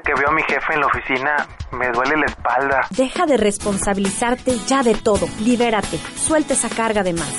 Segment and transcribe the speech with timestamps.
[0.00, 2.86] Siempre que veo a mi jefe en la oficina, me duele la espalda.
[2.90, 5.28] Deja de responsabilizarte ya de todo.
[5.40, 5.98] Libérate.
[6.16, 7.36] Suelta esa carga de más.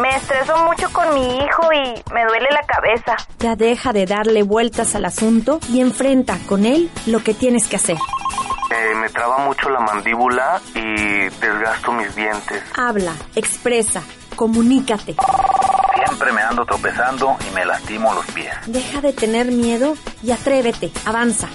[0.00, 3.16] Me estreso mucho con mi hijo y me duele la cabeza.
[3.38, 7.76] Ya deja de darle vueltas al asunto y enfrenta con él lo que tienes que
[7.76, 7.96] hacer.
[7.96, 12.62] Eh, me traba mucho la mandíbula y desgasto mis dientes.
[12.76, 14.02] Habla, expresa,
[14.36, 15.16] comunícate.
[16.06, 18.54] Siempre me ando tropezando y me lastimo los pies.
[18.66, 21.48] Deja de tener miedo y atrévete, avanza.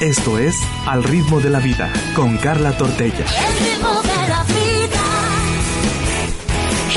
[0.00, 3.24] Esto es Al ritmo de la vida con Carla Tortella.
[3.24, 5.04] El ritmo de la vida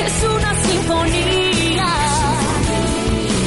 [0.06, 1.88] es una sinfonía.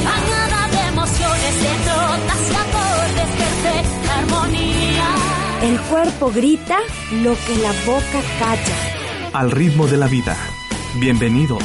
[0.05, 5.09] Bañada de emociones, de notas y acordes, perfecta armonía.
[5.63, 6.79] El cuerpo grita
[7.23, 8.77] lo que la boca calla.
[9.33, 10.37] Al ritmo de la vida.
[10.97, 11.63] Bienvenidos.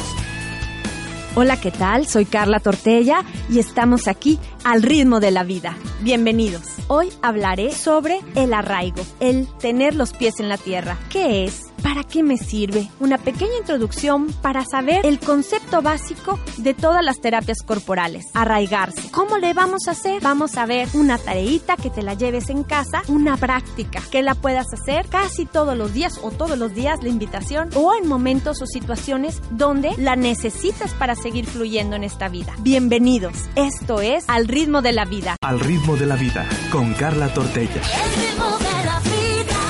[1.38, 2.06] Hola, ¿qué tal?
[2.06, 5.76] Soy Carla Tortella y estamos aquí al ritmo de la vida.
[6.00, 6.62] Bienvenidos.
[6.88, 10.98] Hoy hablaré sobre el arraigo, el tener los pies en la tierra.
[11.08, 11.66] ¿Qué es?
[11.82, 12.88] ¿Para qué me sirve?
[12.98, 18.26] Una pequeña introducción para saber el concepto básico de todas las terapias corporales.
[18.34, 19.08] Arraigarse.
[19.12, 20.20] ¿Cómo le vamos a hacer?
[20.20, 24.34] Vamos a ver una tareita que te la lleves en casa, una práctica que la
[24.34, 28.60] puedas hacer casi todos los días o todos los días la invitación o en momentos
[28.62, 32.52] o situaciones donde la necesitas para seguir fluyendo en esta vida.
[32.58, 33.34] Bienvenidos.
[33.54, 35.36] Esto es Al ritmo de la vida.
[35.42, 37.74] Al ritmo de la vida con Carla Tortella.
[37.74, 39.60] El ritmo de la vida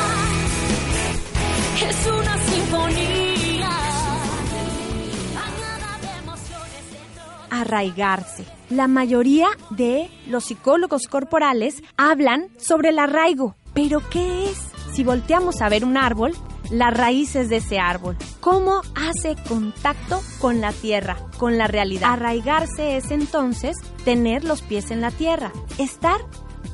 [1.90, 3.70] es una sinfonía.
[6.00, 6.84] De emociones,
[7.50, 8.44] arraigarse.
[8.70, 13.56] La mayoría de los psicólogos corporales hablan sobre el arraigo.
[13.74, 14.56] ¿Pero qué es?
[14.92, 16.32] Si volteamos a ver un árbol,
[16.70, 18.16] las raíces de ese árbol.
[18.40, 22.12] ¿Cómo hace contacto con la tierra, con la realidad?
[22.12, 26.20] Arraigarse es entonces tener los pies en la tierra, estar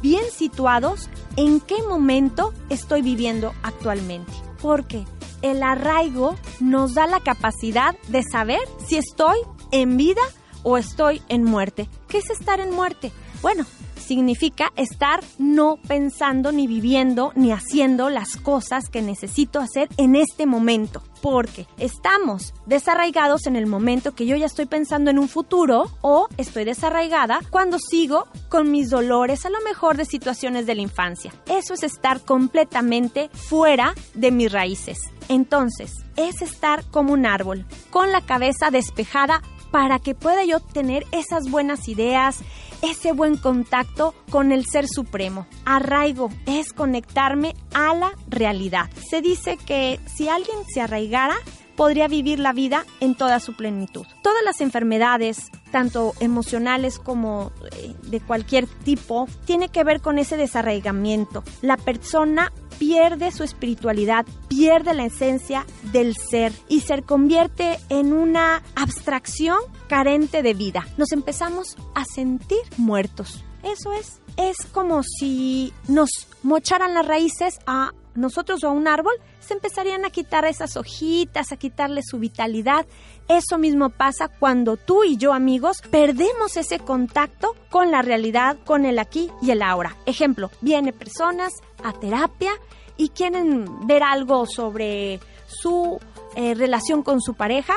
[0.00, 4.32] bien situados en qué momento estoy viviendo actualmente.
[4.60, 5.04] Porque
[5.42, 9.38] el arraigo nos da la capacidad de saber si estoy
[9.72, 10.22] en vida
[10.62, 11.88] o estoy en muerte.
[12.08, 13.12] ¿Qué es estar en muerte?
[13.42, 13.64] Bueno,
[14.02, 20.44] significa estar no pensando ni viviendo ni haciendo las cosas que necesito hacer en este
[20.44, 21.02] momento.
[21.22, 26.28] Porque estamos desarraigados en el momento que yo ya estoy pensando en un futuro o
[26.36, 31.32] estoy desarraigada cuando sigo con mis dolores a lo mejor de situaciones de la infancia.
[31.46, 34.98] Eso es estar completamente fuera de mis raíces.
[35.28, 41.04] Entonces, es estar como un árbol, con la cabeza despejada para que pueda yo tener
[41.10, 42.40] esas buenas ideas,
[42.82, 45.46] ese buen contacto con el Ser Supremo.
[45.64, 48.90] Arraigo es conectarme a la realidad.
[49.08, 51.36] Se dice que si alguien se arraigara,
[51.76, 54.06] podría vivir la vida en toda su plenitud.
[54.22, 60.36] Todas las enfermedades, tanto emocionales como eh, de cualquier tipo, tiene que ver con ese
[60.36, 61.42] desarraigamiento.
[61.60, 68.60] La persona pierde su espiritualidad, pierde la esencia del ser y se convierte en una
[68.74, 70.84] abstracción carente de vida.
[70.96, 73.44] Nos empezamos a sentir muertos.
[73.62, 74.20] Eso es.
[74.36, 76.10] Es como si nos
[76.42, 81.52] mocharan las raíces a nosotros o a un árbol, se empezarían a quitar esas hojitas,
[81.52, 82.86] a quitarle su vitalidad.
[83.28, 88.84] Eso mismo pasa cuando tú y yo, amigos, perdemos ese contacto con la realidad, con
[88.84, 89.96] el aquí y el ahora.
[90.06, 91.52] Ejemplo, vienen personas
[91.84, 92.52] a terapia
[92.96, 95.98] y quieren ver algo sobre su
[96.36, 97.74] eh, relación con su pareja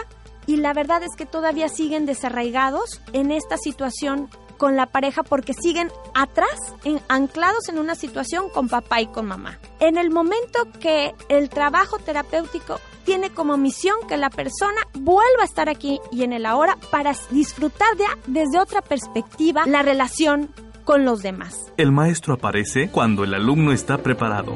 [0.47, 5.53] y la verdad es que todavía siguen desarraigados en esta situación con la pareja porque
[5.53, 9.59] siguen atrás, en- anclados en una situación con papá y con mamá.
[9.79, 15.45] En el momento que el trabajo terapéutico tiene como misión que la persona vuelva a
[15.45, 20.49] estar aquí y en el ahora para disfrutar de, desde otra perspectiva la relación
[20.83, 21.55] con los demás.
[21.77, 24.55] El maestro aparece cuando el alumno está preparado.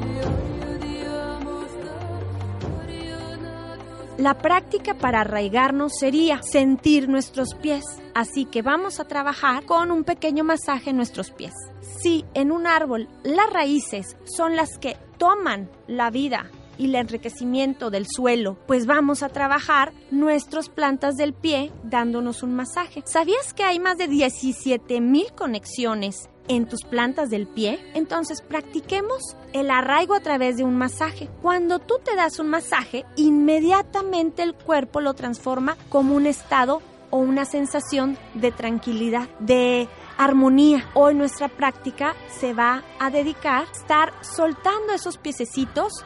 [4.20, 10.04] La práctica para arraigarnos sería sentir nuestros pies, así que vamos a trabajar con un
[10.04, 11.54] pequeño masaje en nuestros pies.
[12.02, 17.90] Si en un árbol las raíces son las que toman la vida y el enriquecimiento
[17.90, 23.04] del suelo, pues vamos a trabajar nuestras plantas del pie dándonos un masaje.
[23.06, 27.80] ¿Sabías que hay más de 17 mil conexiones en tus plantas del pie?
[27.94, 31.30] Entonces practiquemos el arraigo a través de un masaje.
[31.42, 36.82] Cuando tú te das un masaje, inmediatamente el cuerpo lo transforma como un estado
[37.12, 39.88] o una sensación de tranquilidad, de
[40.18, 40.90] armonía.
[40.94, 46.04] Hoy nuestra práctica se va a dedicar a estar soltando esos piececitos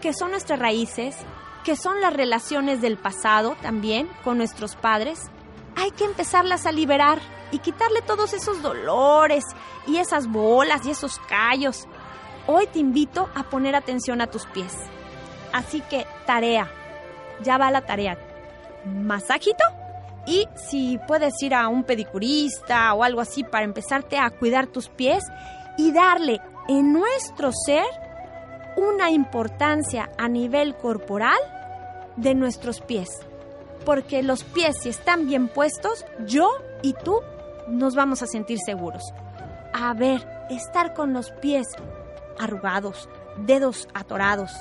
[0.00, 1.16] que son nuestras raíces,
[1.64, 5.30] que son las relaciones del pasado también con nuestros padres.
[5.74, 7.20] Hay que empezarlas a liberar
[7.50, 9.44] y quitarle todos esos dolores
[9.86, 11.86] y esas bolas y esos callos.
[12.46, 14.74] Hoy te invito a poner atención a tus pies.
[15.52, 16.70] Así que tarea,
[17.42, 18.18] ya va la tarea.
[18.84, 19.64] Masajito
[20.26, 24.88] y si puedes ir a un pedicurista o algo así para empezarte a cuidar tus
[24.88, 25.24] pies
[25.78, 27.84] y darle en nuestro ser
[28.76, 31.38] una importancia a nivel corporal
[32.16, 33.08] de nuestros pies.
[33.84, 36.50] Porque los pies, si están bien puestos, yo
[36.82, 37.20] y tú
[37.68, 39.02] nos vamos a sentir seguros.
[39.72, 41.66] A ver, estar con los pies
[42.38, 44.52] arrugados, dedos atorados,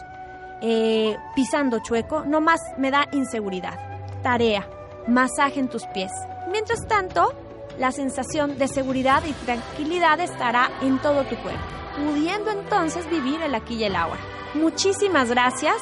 [0.62, 3.80] eh, pisando chueco, nomás me da inseguridad.
[4.24, 4.68] Tarea,
[5.08, 6.12] masaje en tus pies.
[6.52, 7.34] Mientras tanto,
[7.78, 11.62] la sensación de seguridad y tranquilidad estará en todo tu cuerpo,
[11.98, 14.22] pudiendo entonces vivir el aquí y el ahora.
[14.54, 15.76] Muchísimas gracias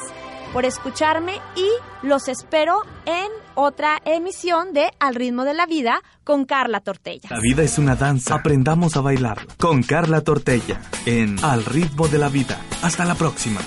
[0.54, 6.44] por escucharme y los espero en otra emisión de Al ritmo de la vida con
[6.44, 7.28] Carla Tortella.
[7.28, 12.18] La vida es una danza, aprendamos a bailar con Carla Tortella en Al ritmo de
[12.18, 12.60] la vida.
[12.82, 13.60] Hasta la próxima.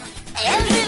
[0.45, 0.86] El ritmo